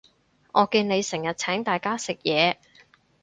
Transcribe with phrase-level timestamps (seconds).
[0.51, 2.57] 我見你成日請大家食嘢